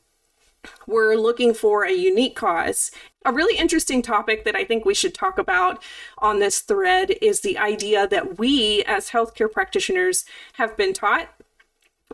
we're 0.86 1.16
looking 1.16 1.54
for 1.54 1.84
a 1.84 1.92
unique 1.92 2.36
cause. 2.36 2.90
A 3.24 3.32
really 3.32 3.58
interesting 3.58 4.02
topic 4.02 4.44
that 4.44 4.56
I 4.56 4.64
think 4.64 4.84
we 4.84 4.94
should 4.94 5.14
talk 5.14 5.38
about 5.38 5.82
on 6.18 6.38
this 6.38 6.60
thread 6.60 7.12
is 7.22 7.40
the 7.40 7.58
idea 7.58 8.06
that 8.08 8.38
we, 8.38 8.82
as 8.84 9.10
healthcare 9.10 9.50
practitioners, 9.50 10.24
have 10.54 10.76
been 10.76 10.92
taught 10.92 11.28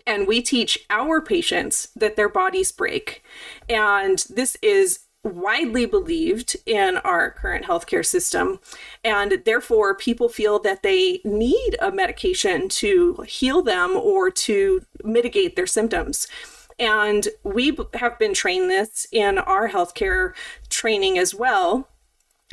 and 0.07 0.27
we 0.27 0.43
teach 0.43 0.85
our 0.91 1.21
patients 1.21 1.89
that 1.97 2.17
their 2.17 2.29
bodies 2.29 2.71
break. 2.73 3.25
And 3.69 4.25
this 4.31 4.57
is 4.63 5.01
widely 5.23 5.87
believed 5.87 6.57
in 6.67 6.99
our 6.99 7.31
current 7.31 7.65
healthcare 7.65 8.07
system. 8.07 8.61
And 9.03 9.43
therefore, 9.45 9.95
people 9.95 10.29
feel 10.29 10.59
that 10.61 10.83
they 10.83 11.21
need 11.25 11.77
a 11.81 11.91
medication 11.91 12.69
to 12.71 13.25
heal 13.27 13.63
them 13.63 13.97
or 13.97 14.31
to 14.31 14.83
mitigate 15.03 15.57
their 15.57 15.67
symptoms. 15.67 16.29
And 16.79 17.29
we 17.43 17.77
have 17.95 18.19
been 18.19 18.35
trained 18.35 18.71
this 18.71 19.07
in 19.11 19.39
our 19.39 19.69
healthcare 19.69 20.35
training 20.69 21.19
as 21.19 21.35
well 21.35 21.89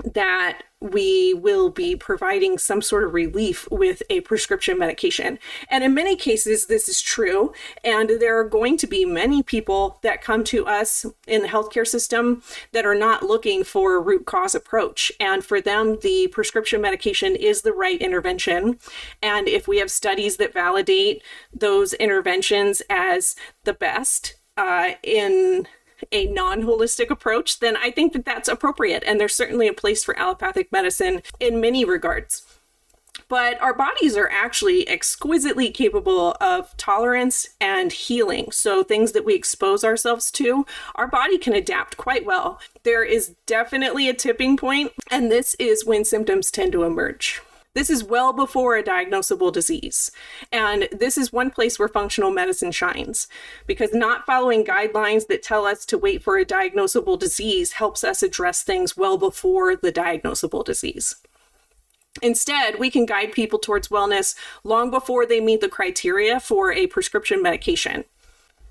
that 0.04 0.64
we 0.80 1.34
will 1.34 1.70
be 1.70 1.96
providing 1.96 2.58
some 2.58 2.82
sort 2.82 3.04
of 3.04 3.14
relief 3.14 3.68
with 3.72 4.02
a 4.10 4.22
prescription 4.22 4.78
medication. 4.78 5.38
And 5.70 5.84
in 5.84 5.94
many 5.94 6.16
cases, 6.16 6.66
this 6.66 6.90
is 6.90 7.02
true. 7.02 7.54
And 7.84 8.10
there 8.20 8.38
are 8.40 8.44
going 8.44 8.78
to 8.78 8.88
be 8.88 9.06
many 9.06 9.44
people 9.44 10.00
that 10.02 10.22
come 10.22 10.44
to 10.46 10.66
us 10.66 11.06
in 11.28 11.44
the 11.44 11.48
healthcare 11.48 11.88
system 11.88 12.42
that 12.72 12.86
are 12.86 12.96
not 12.96 13.24
looking 13.24 13.64
for 13.64 13.96
a 13.96 14.02
root 14.02 14.26
cause 14.26 14.56
approach. 14.56 15.12
And 15.20 15.46
for 15.46 15.62
them, 15.62 16.00
the 16.02 16.28
prescription 16.28 16.82
medication 16.82 17.36
is 17.36 17.62
the 17.62 17.72
right 17.72 18.02
intervention. 18.02 18.80
And 19.22 19.48
if 19.48 19.68
we 19.68 19.78
have 19.78 19.92
studies 19.92 20.38
that 20.38 20.54
validate 20.54 21.22
those 21.54 21.94
interventions 21.94 22.82
as 22.90 23.36
the 23.64 23.74
best 23.74 24.36
uh, 24.58 24.92
in 25.04 25.68
a 26.12 26.26
non 26.28 26.64
holistic 26.64 27.10
approach, 27.10 27.60
then 27.60 27.78
I 27.78 27.92
think 27.92 28.14
that 28.14 28.26
that's 28.26 28.48
appropriate. 28.48 29.04
And 29.06 29.20
there's 29.20 29.36
certainly 29.36 29.68
a 29.68 29.74
place 29.74 30.04
for 30.04 30.18
allopathic 30.18 30.72
medicine 30.72 31.22
in 31.40 31.62
many 31.62 31.86
regards. 31.86 32.44
But 33.28 33.62
our 33.62 33.74
bodies 33.74 34.18
are 34.18 34.30
actually 34.30 34.88
exquisitely 34.88 35.70
capable 35.70 36.36
of 36.42 36.76
tolerance 36.78 37.48
and 37.62 37.92
healing. 37.92 38.52
So, 38.52 38.84
things 38.84 39.12
that 39.14 39.26
we 39.26 39.34
expose 39.34 39.84
ourselves 39.84 40.30
to, 40.32 40.66
our 40.96 41.08
body 41.08 41.38
can 41.38 41.54
adapt 41.54 41.98
quite 41.98 42.26
well. 42.26 42.60
There 42.84 43.04
is 43.04 43.36
definitely 43.46 44.10
a 44.10 44.14
tipping 44.14 44.58
point, 44.58 44.92
and 45.10 45.32
this 45.32 45.56
is 45.56 45.86
when 45.86 46.06
symptoms 46.06 46.52
tend 46.52 46.72
to 46.74 46.84
emerge. 46.84 47.42
This 47.76 47.90
is 47.90 48.04
well 48.04 48.34
before 48.34 48.76
a 48.76 48.84
diagnosable 48.84 49.52
disease. 49.52 50.12
And 50.52 50.88
this 50.92 51.18
is 51.18 51.34
one 51.34 51.50
place 51.50 51.80
where 51.80 51.88
functional 51.88 52.30
medicine 52.30 52.72
shines 52.72 53.28
because 53.66 53.94
not 53.94 54.26
following 54.26 54.64
guidelines 54.64 55.26
that 55.28 55.42
tell 55.42 55.66
us 55.66 55.84
to 55.88 55.98
wait 55.98 56.22
for 56.22 56.38
a 56.38 56.46
diagnosable 56.46 57.18
disease 57.18 57.74
helps 57.74 58.04
us 58.04 58.22
address 58.22 58.62
things 58.62 58.96
well 58.96 59.18
before 59.18 59.76
the 59.76 59.92
diagnosable 59.92 60.64
disease. 60.64 61.16
Instead, 62.22 62.78
we 62.78 62.92
can 62.92 63.08
guide 63.08 63.32
people 63.32 63.58
towards 63.58 63.88
wellness 63.88 64.36
long 64.64 64.92
before 64.92 65.26
they 65.26 65.42
meet 65.42 65.62
the 65.62 65.68
criteria 65.68 66.40
for 66.40 66.72
a 66.72 66.86
prescription 66.86 67.42
medication. 67.42 68.06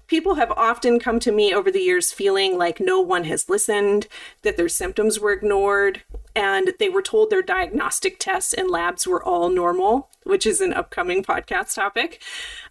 People 0.06 0.37
have 0.37 0.52
often 0.52 1.00
come 1.00 1.18
to 1.18 1.32
me 1.32 1.52
over 1.52 1.71
the 1.71 1.80
years 1.80 2.12
feeling 2.12 2.56
like 2.56 2.78
no 2.78 3.00
one 3.00 3.25
has 3.25 3.49
listened, 3.49 4.06
that 4.42 4.56
their 4.56 4.68
symptoms 4.68 5.18
were 5.18 5.32
ignored, 5.32 6.02
and 6.35 6.75
they 6.79 6.89
were 6.89 7.03
told 7.03 7.31
their 7.31 7.43
diagnostic 7.43 8.19
tests 8.19 8.53
and 8.53 8.71
labs 8.71 9.07
were 9.07 9.23
all 9.23 9.49
normal, 9.49 10.09
which 10.25 10.47
is 10.47 10.61
an 10.61 10.73
upcoming 10.73 11.23
podcast 11.23 11.75
topic. 11.75 12.23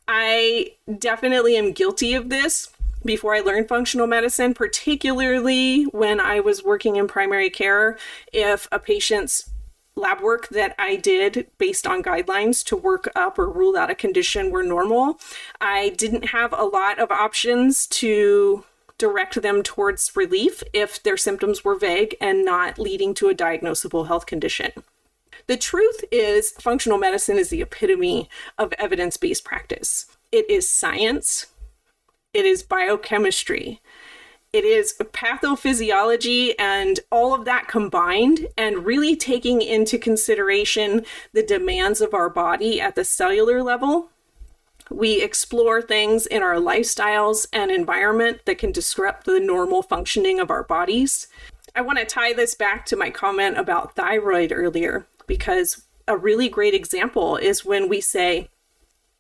I 0.08 0.74
definitely 0.98 1.56
am 1.56 1.72
guilty 1.72 2.13
of 2.13 2.30
this 2.30 2.72
before 3.03 3.36
I 3.36 3.39
learned 3.39 3.68
functional 3.68 4.08
medicine, 4.08 4.53
particularly 4.53 5.84
when 5.86 6.20
I 6.20 6.39
was 6.39 6.63
working 6.63 6.96
in 6.96 7.08
primary 7.08 7.50
care. 7.50 7.98
If 8.32 8.68
a 8.72 8.80
patient's 8.80 9.50
lab 9.96 10.22
work 10.22 10.48
that 10.50 10.74
I 10.80 10.96
did 10.96 11.48
based 11.58 11.86
on 11.86 12.03
guidelines 12.03 12.63
to 12.65 12.77
work 12.77 13.10
up 13.15 13.38
or 13.38 13.50
rule 13.50 13.77
out 13.77 13.89
a 13.89 13.96
condition 13.96 14.51
were 14.51 14.63
normal, 14.63 15.20
I 15.60 15.89
didn't 15.89 16.30
have 16.30 16.53
a 16.53 16.63
lot 16.63 17.00
of 17.00 17.12
options 17.12 17.88
to 17.88 18.63
direct 19.01 19.41
them 19.41 19.63
towards 19.63 20.15
relief 20.15 20.62
if 20.74 21.01
their 21.01 21.17
symptoms 21.17 21.65
were 21.65 21.75
vague 21.75 22.15
and 22.22 22.46
not 22.46 22.77
leading 22.77 23.15
to 23.15 23.29
a 23.29 23.34
diagnosable 23.34 24.05
health 24.05 24.27
condition. 24.27 24.72
The 25.48 25.58
truth 25.58 26.03
is, 26.12 26.51
functional 26.51 27.00
medicine 27.00 27.39
is 27.39 27.50
the 27.50 27.63
epitome 27.63 28.29
of 28.60 28.74
evidence 28.77 29.17
based 29.17 29.43
practice. 29.43 30.05
It 30.31 30.48
is 30.51 30.70
science, 30.70 31.48
it 32.31 32.46
is 32.46 32.62
biochemistry, 32.62 33.81
it 34.53 34.65
is 34.65 34.93
pathophysiology 35.00 36.53
and 36.60 37.00
all 37.12 37.34
of 37.34 37.46
that 37.46 37.67
combined, 37.67 38.50
and 38.55 38.86
really 38.86 39.15
taking 39.15 39.63
into 39.63 39.98
consideration 39.98 41.05
the 41.34 41.41
demands 41.41 42.01
of 42.01 42.13
our 42.13 42.29
body 42.29 42.79
at 42.79 42.93
the 42.93 43.03
cellular 43.03 43.63
level 43.63 44.12
we 44.91 45.21
explore 45.21 45.81
things 45.81 46.25
in 46.25 46.43
our 46.43 46.55
lifestyles 46.55 47.48
and 47.53 47.71
environment 47.71 48.41
that 48.45 48.57
can 48.57 48.71
disrupt 48.71 49.25
the 49.25 49.39
normal 49.39 49.81
functioning 49.81 50.39
of 50.39 50.51
our 50.51 50.63
bodies. 50.63 51.27
I 51.75 51.81
want 51.81 52.00
to 52.00 52.05
tie 52.05 52.33
this 52.33 52.55
back 52.55 52.86
to 52.88 52.98
my 52.98 53.10
comment 53.10 53.57
about 53.57 53.95
thyroid 53.95 54.51
earlier 54.51 55.07
because 55.27 55.83
a 56.07 56.17
really 56.17 56.50
great 56.50 56.74
example 56.74 57.38
is 57.38 57.63
when 57.63 57.88
we 57.88 58.01
say, 58.01 58.50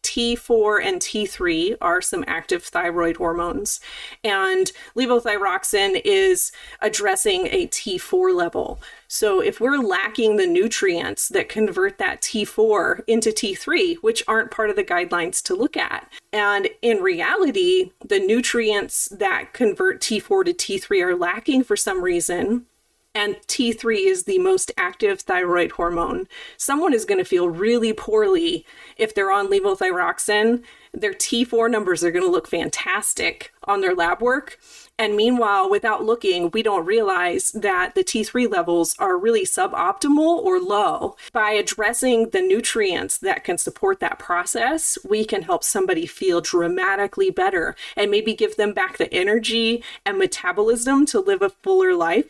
T4 0.03 0.83
and 0.83 1.01
T3 1.01 1.75
are 1.81 2.01
some 2.01 2.23
active 2.27 2.63
thyroid 2.63 3.17
hormones, 3.17 3.79
and 4.23 4.71
levothyroxine 4.95 6.01
is 6.03 6.51
addressing 6.81 7.47
a 7.47 7.67
T4 7.67 8.35
level. 8.35 8.81
So, 9.07 9.41
if 9.41 9.59
we're 9.59 9.77
lacking 9.77 10.37
the 10.37 10.47
nutrients 10.47 11.29
that 11.29 11.49
convert 11.49 11.97
that 11.97 12.21
T4 12.21 13.01
into 13.07 13.29
T3, 13.29 13.97
which 14.01 14.23
aren't 14.27 14.51
part 14.51 14.69
of 14.69 14.75
the 14.75 14.83
guidelines 14.83 15.41
to 15.43 15.55
look 15.55 15.75
at, 15.75 16.11
and 16.31 16.69
in 16.81 16.97
reality, 16.97 17.91
the 18.05 18.19
nutrients 18.19 19.09
that 19.09 19.53
convert 19.53 20.01
T4 20.01 20.45
to 20.45 20.53
T3 20.53 21.03
are 21.03 21.15
lacking 21.15 21.63
for 21.63 21.75
some 21.75 22.01
reason, 22.01 22.65
and 23.13 23.35
T3 23.47 24.05
is 24.05 24.23
the 24.23 24.39
most 24.39 24.71
active 24.77 25.21
thyroid 25.21 25.73
hormone, 25.73 26.27
someone 26.57 26.93
is 26.93 27.05
going 27.05 27.17
to 27.17 27.25
feel 27.25 27.49
really 27.49 27.91
poorly 27.91 28.65
if 28.97 29.13
they're 29.13 29.31
on 29.31 29.49
levothyroxine. 29.49 30.63
Their 30.93 31.13
T4 31.13 31.69
numbers 31.69 32.03
are 32.03 32.11
going 32.11 32.23
to 32.23 32.31
look 32.31 32.47
fantastic 32.47 33.53
on 33.63 33.81
their 33.81 33.95
lab 33.95 34.21
work. 34.21 34.59
And 34.97 35.15
meanwhile, 35.15 35.69
without 35.69 36.03
looking, 36.03 36.51
we 36.51 36.61
don't 36.61 36.85
realize 36.85 37.51
that 37.51 37.95
the 37.95 38.03
T3 38.03 38.49
levels 38.49 38.95
are 38.99 39.17
really 39.17 39.45
suboptimal 39.45 40.17
or 40.19 40.59
low. 40.59 41.15
By 41.31 41.51
addressing 41.51 42.29
the 42.29 42.41
nutrients 42.41 43.17
that 43.19 43.43
can 43.43 43.57
support 43.57 43.99
that 43.99 44.19
process, 44.19 44.97
we 45.07 45.25
can 45.25 45.43
help 45.43 45.63
somebody 45.63 46.05
feel 46.05 46.41
dramatically 46.41 47.29
better 47.29 47.75
and 47.95 48.11
maybe 48.11 48.33
give 48.33 48.57
them 48.57 48.73
back 48.73 48.97
the 48.97 49.13
energy 49.13 49.83
and 50.05 50.17
metabolism 50.17 51.05
to 51.07 51.19
live 51.19 51.41
a 51.41 51.49
fuller 51.49 51.95
life 51.95 52.29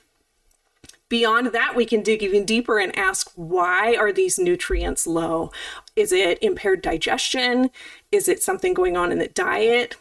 Beyond 1.12 1.48
that, 1.48 1.76
we 1.76 1.86
can 1.86 2.04
dig 2.04 2.24
even 2.24 2.46
deeper 2.46 2.80
and 2.80 2.98
ask 2.98 3.30
why 3.36 3.98
are 3.98 4.14
these 4.14 4.40
nutrients 4.40 5.06
low? 5.06 5.52
Is 5.98 6.14
it 6.14 6.42
impaired 6.42 6.82
digestion? 6.82 7.70
Is 8.14 8.30
it 8.30 8.42
something 8.42 8.74
going 8.74 8.96
on 8.96 9.12
in 9.12 9.20
the 9.20 9.28
diet? 9.28 9.98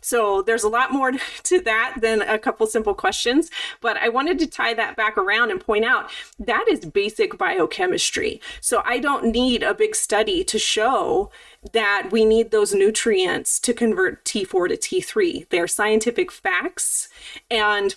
So 0.00 0.42
there's 0.42 0.64
a 0.64 0.68
lot 0.68 0.92
more 0.92 1.12
to 1.44 1.60
that 1.60 1.98
than 2.00 2.22
a 2.22 2.40
couple 2.40 2.66
simple 2.66 2.92
questions, 2.92 3.52
but 3.80 3.98
I 3.98 4.08
wanted 4.08 4.40
to 4.40 4.48
tie 4.48 4.74
that 4.74 4.96
back 4.96 5.16
around 5.16 5.52
and 5.52 5.60
point 5.60 5.84
out 5.84 6.10
that 6.40 6.64
is 6.68 6.84
basic 6.84 7.38
biochemistry. 7.38 8.40
So 8.60 8.82
I 8.84 8.98
don't 8.98 9.26
need 9.26 9.62
a 9.62 9.74
big 9.74 9.94
study 9.94 10.42
to 10.42 10.58
show 10.58 11.30
that 11.72 12.08
we 12.10 12.24
need 12.24 12.50
those 12.50 12.74
nutrients 12.74 13.60
to 13.60 13.72
convert 13.72 14.24
T4 14.24 14.70
to 14.70 14.76
T3. 14.76 15.48
They're 15.50 15.68
scientific 15.68 16.32
facts 16.32 17.08
and 17.48 17.94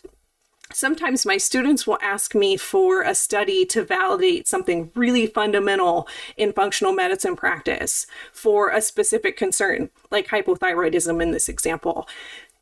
sometimes 0.73 1.25
my 1.25 1.37
students 1.37 1.85
will 1.85 1.97
ask 2.01 2.35
me 2.35 2.57
for 2.57 3.01
a 3.01 3.15
study 3.15 3.65
to 3.65 3.83
validate 3.83 4.47
something 4.47 4.91
really 4.95 5.27
fundamental 5.27 6.07
in 6.37 6.53
functional 6.53 6.93
medicine 6.93 7.35
practice 7.35 8.07
for 8.31 8.69
a 8.69 8.81
specific 8.81 9.37
concern, 9.37 9.89
like 10.09 10.27
hypothyroidism 10.27 11.21
in 11.21 11.31
this 11.31 11.49
example. 11.49 12.07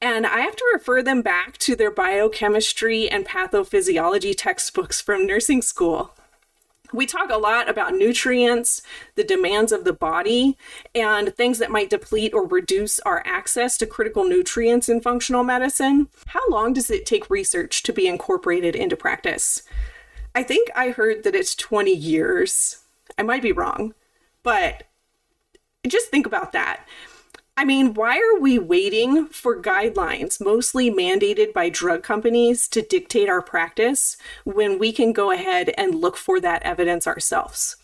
And 0.02 0.26
I 0.26 0.40
have 0.40 0.56
to 0.56 0.72
refer 0.74 1.04
them 1.04 1.22
back 1.22 1.58
to 1.60 1.76
their 1.76 1.92
biochemistry 1.92 3.10
and 3.10 3.26
pathophysiology 3.26 4.34
textbooks 4.38 5.02
from 5.02 5.26
nursing 5.26 5.62
school. 5.62 6.14
We 6.92 7.06
talk 7.06 7.30
a 7.30 7.38
lot 7.38 7.70
about 7.70 7.94
nutrients, 7.94 8.82
the 9.16 9.24
demands 9.24 9.72
of 9.72 9.84
the 9.84 9.94
body, 9.94 10.58
and 10.96 11.36
things 11.36 11.60
that 11.60 11.70
might 11.72 11.90
deplete 11.90 12.34
or 12.34 12.48
reduce 12.48 13.00
our 13.02 13.22
access 13.26 13.78
to 13.78 13.86
critical 13.86 14.26
nutrients 14.26 14.90
in 14.90 15.02
functional 15.02 15.44
medicine. 15.44 16.10
How 16.28 16.48
long 16.50 16.74
does 16.74 16.90
it 16.90 17.06
take 17.06 17.30
research 17.30 17.84
to 17.84 17.94
be 17.94 18.08
incorporated 18.08 18.76
into 18.76 18.96
practice? 18.96 19.64
I 20.34 20.44
think 20.44 20.70
I 20.76 20.90
heard 20.90 21.24
that 21.24 21.36
it's 21.36 21.56
20 21.56 21.92
years. 21.92 22.84
I 23.18 23.24
might 23.24 23.42
be 23.42 23.52
wrong, 23.52 23.94
but 24.44 24.84
just 25.88 26.10
think 26.10 26.26
about 26.26 26.52
that. 26.54 26.88
I 27.60 27.66
mean, 27.66 27.94
why 27.94 28.18
are 28.18 28.40
we 28.40 28.58
waiting 28.58 29.26
for 29.26 29.62
guidelines, 29.62 30.40
mostly 30.40 30.90
mandated 30.90 31.52
by 31.52 31.68
drug 31.68 32.04
companies, 32.04 32.70
to 32.70 32.82
dictate 32.82 33.28
our 33.28 33.42
practice 33.42 34.16
when 34.46 34.80
we 34.80 34.94
can 34.94 35.12
go 35.12 35.32
ahead 35.32 35.74
and 35.78 35.94
look 35.94 36.16
for 36.16 36.40
that 36.40 36.64
evidence 36.64 37.06
ourselves? 37.06 37.76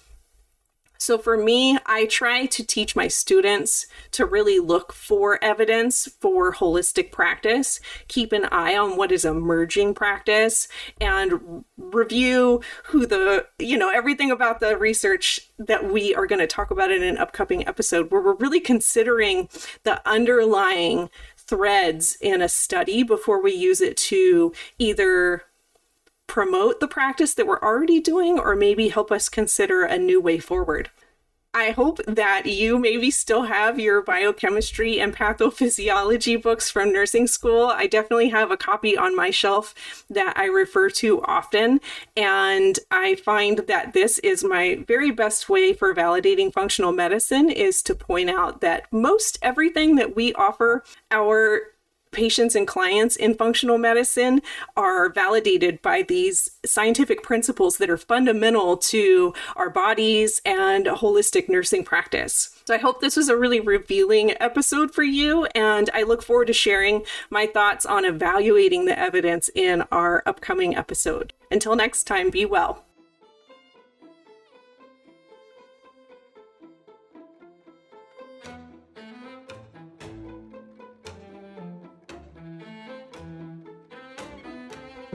So 0.97 1.17
for 1.17 1.37
me, 1.37 1.77
I 1.85 2.05
try 2.05 2.45
to 2.47 2.63
teach 2.63 2.95
my 2.95 3.07
students 3.07 3.87
to 4.11 4.25
really 4.25 4.59
look 4.59 4.93
for 4.93 5.43
evidence 5.43 6.07
for 6.19 6.53
holistic 6.53 7.11
practice, 7.11 7.79
keep 8.07 8.31
an 8.31 8.45
eye 8.45 8.75
on 8.75 8.97
what 8.97 9.11
is 9.11 9.25
emerging 9.25 9.93
practice, 9.93 10.67
and 10.99 11.63
review 11.77 12.61
who 12.85 13.05
the, 13.05 13.45
you 13.59 13.77
know, 13.77 13.89
everything 13.89 14.31
about 14.31 14.59
the 14.59 14.77
research 14.77 15.49
that 15.57 15.91
we 15.91 16.15
are 16.15 16.27
going 16.27 16.39
to 16.39 16.47
talk 16.47 16.71
about 16.71 16.91
in 16.91 17.03
an 17.03 17.17
upcoming 17.17 17.67
episode, 17.67 18.11
where 18.11 18.21
we're 18.21 18.35
really 18.35 18.59
considering 18.59 19.49
the 19.83 20.01
underlying 20.07 21.09
threads 21.37 22.17
in 22.21 22.41
a 22.41 22.49
study 22.49 23.03
before 23.03 23.41
we 23.41 23.53
use 23.53 23.81
it 23.81 23.95
to 23.97 24.53
either 24.79 25.43
promote 26.27 26.79
the 26.79 26.88
practice 26.88 27.34
that 27.34 27.48
we're 27.48 27.62
already 27.62 28.00
doing 28.00 28.39
or 28.39 28.55
maybe 28.55 28.89
help 28.89 29.12
us 29.12 29.29
consider 29.29 29.84
a 29.84 29.98
new 29.98 30.20
way 30.20 30.39
forward. 30.39 30.89
I 31.55 31.72
hope 31.72 32.01
that 32.05 32.48
you 32.48 32.77
maybe 32.77 33.10
still 33.10 33.44
have 33.44 33.79
your 33.79 34.01
biochemistry 34.01 35.00
and 35.00 35.15
pathophysiology 35.15 36.41
books 36.41 36.70
from 36.70 36.91
nursing 36.91 37.27
school. 37.27 37.67
I 37.67 37.88
definitely 37.88 38.27
have 38.27 38.51
a 38.51 38.58
copy 38.58 38.98
on 38.98 39.15
my 39.15 39.29
shelf 39.29 39.74
that 40.10 40.34
I 40.36 40.48
refer 40.48 40.89
to 40.89 41.24
often. 41.24 41.79
And 42.17 42.77
I 42.91 43.15
find 43.15 43.60
that 43.70 43.94
this 43.94 44.20
is 44.20 44.44
my 44.44 44.84
very 44.86 45.12
best 45.12 45.48
way 45.48 45.72
for 45.72 45.96
validating 45.96 46.51
functional 46.51 46.91
medicine 46.91 47.50
is 47.50 47.82
to 47.84 47.96
point 47.96 48.29
out 48.29 48.60
that 48.60 48.91
most 48.91 49.39
everything 49.41 49.96
that 49.96 50.13
we 50.13 50.34
offer 50.34 50.84
our 51.10 51.62
patients 52.15 52.55
and 52.55 52.65
clients 52.65 53.15
in 53.15 53.36
functional 53.36 53.77
medicine 53.77 54.41
are 54.75 55.10
validated 55.10 55.81
by 55.81 56.01
these 56.01 56.50
scientific 56.65 57.22
principles 57.22 57.77
that 57.77 57.89
are 57.89 57.98
fundamental 57.98 58.77
to 58.77 59.34
our 59.55 59.69
bodies 59.69 60.41
and 60.45 60.86
holistic 60.86 61.50
nursing 61.50 61.84
practice. 61.84 62.57
So 62.65 62.74
I 62.74 62.79
hope 62.79 63.01
this 63.01 63.17
was 63.17 63.29
a 63.29 63.38
really 63.38 63.60
revealing 63.60 64.34
episode 64.39 64.93
for 64.93 65.03
you, 65.03 65.45
and 65.53 65.89
I 65.93 66.03
look 66.03 66.24
forward 66.24 66.48
to 66.48 66.53
sharing 66.53 67.03
my 67.29 67.45
thoughts 67.45 67.86
on 67.86 68.05
evaluating 68.05 68.86
the 68.86 68.98
evidence 68.98 69.50
in 69.53 69.84
our 69.91 70.24
upcoming 70.25 70.75
episode. 70.75 71.34
Until 71.51 71.75
next 71.75 72.05
time, 72.05 72.29
be 72.31 72.45
well. 72.45 72.86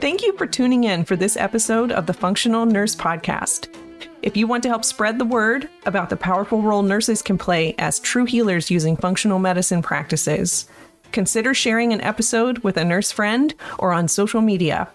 Thank 0.01 0.23
you 0.23 0.35
for 0.35 0.47
tuning 0.47 0.85
in 0.85 1.05
for 1.05 1.15
this 1.15 1.37
episode 1.37 1.91
of 1.91 2.07
the 2.07 2.13
Functional 2.13 2.65
Nurse 2.65 2.95
Podcast. 2.95 3.67
If 4.23 4.35
you 4.35 4.47
want 4.47 4.63
to 4.63 4.69
help 4.69 4.83
spread 4.83 5.19
the 5.19 5.25
word 5.25 5.69
about 5.85 6.09
the 6.09 6.17
powerful 6.17 6.63
role 6.63 6.81
nurses 6.81 7.21
can 7.21 7.37
play 7.37 7.75
as 7.77 7.99
true 7.99 8.25
healers 8.25 8.71
using 8.71 8.97
functional 8.97 9.37
medicine 9.37 9.83
practices, 9.83 10.67
consider 11.11 11.53
sharing 11.53 11.93
an 11.93 12.01
episode 12.01 12.57
with 12.63 12.77
a 12.77 12.83
nurse 12.83 13.11
friend 13.11 13.53
or 13.77 13.93
on 13.93 14.07
social 14.07 14.41
media. 14.41 14.89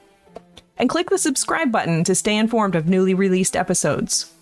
And 0.77 0.89
click 0.89 1.09
the 1.09 1.19
subscribe 1.19 1.71
button 1.71 2.03
to 2.03 2.17
stay 2.17 2.37
informed 2.37 2.75
of 2.75 2.89
newly 2.89 3.15
released 3.15 3.55
episodes. 3.55 4.33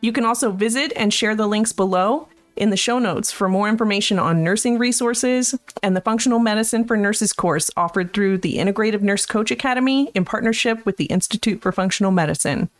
You 0.00 0.10
can 0.10 0.24
also 0.24 0.50
visit 0.50 0.92
and 0.96 1.14
share 1.14 1.36
the 1.36 1.46
links 1.46 1.72
below 1.72 2.26
in 2.56 2.70
the 2.70 2.76
show 2.76 2.98
notes 2.98 3.30
for 3.30 3.48
more 3.48 3.68
information 3.68 4.18
on 4.18 4.42
nursing 4.42 4.78
resources 4.78 5.54
and 5.82 5.94
the 5.94 6.00
Functional 6.00 6.38
Medicine 6.38 6.84
for 6.84 6.96
Nurses 6.96 7.32
course 7.32 7.70
offered 7.76 8.12
through 8.12 8.38
the 8.38 8.56
Integrative 8.56 9.02
Nurse 9.02 9.26
Coach 9.26 9.50
Academy 9.50 10.10
in 10.14 10.24
partnership 10.24 10.84
with 10.86 10.96
the 10.96 11.04
Institute 11.06 11.60
for 11.60 11.72
Functional 11.72 12.12
Medicine. 12.12 12.70